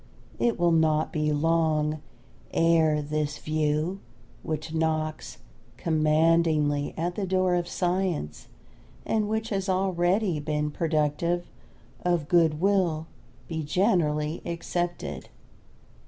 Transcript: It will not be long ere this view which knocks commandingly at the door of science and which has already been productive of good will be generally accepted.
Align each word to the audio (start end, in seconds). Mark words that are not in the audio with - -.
It 0.39 0.57
will 0.57 0.71
not 0.71 1.13
be 1.13 1.31
long 1.31 2.01
ere 2.51 3.03
this 3.03 3.37
view 3.37 3.99
which 4.41 4.73
knocks 4.73 5.37
commandingly 5.77 6.95
at 6.97 7.13
the 7.13 7.27
door 7.27 7.53
of 7.53 7.67
science 7.67 8.47
and 9.05 9.29
which 9.29 9.49
has 9.49 9.69
already 9.69 10.39
been 10.39 10.71
productive 10.71 11.45
of 12.01 12.27
good 12.27 12.59
will 12.59 13.05
be 13.47 13.61
generally 13.61 14.41
accepted. 14.43 15.29